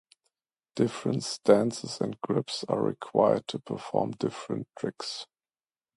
Different 0.75 1.23
stances 1.23 2.01
and 2.01 2.19
grips 2.21 2.65
are 2.67 2.81
required 2.81 3.47
to 3.49 3.59
perform 3.59 4.13
different 4.13 4.67
tricks. 4.75 5.27